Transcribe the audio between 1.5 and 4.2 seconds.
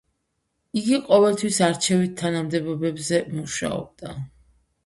არჩევით თანამდებობებზე მუშაობდა.